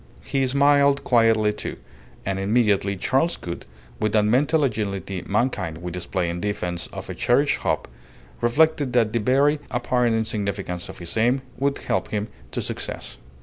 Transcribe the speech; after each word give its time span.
He 0.23 0.47
smiled 0.47 1.03
quietly, 1.03 1.53
too; 1.53 1.77
and 2.25 2.39
immediately 2.39 2.95
Charles 2.97 3.37
Gould, 3.37 3.67
with 3.99 4.13
that 4.13 4.23
mental 4.25 4.63
agility 4.63 5.23
mankind 5.27 5.77
will 5.77 5.91
display 5.91 6.27
in 6.27 6.39
defence 6.41 6.87
of 6.87 7.07
a 7.11 7.13
cherished 7.13 7.57
hope, 7.57 7.87
reflected 8.41 8.93
that 8.93 9.13
the 9.13 9.19
very 9.19 9.59
apparent 9.69 10.15
insignificance 10.15 10.89
of 10.89 10.97
his 10.97 11.15
aim 11.17 11.43
would 11.59 11.77
help 11.77 12.07
him 12.07 12.29
to 12.49 12.63
success. 12.63 13.19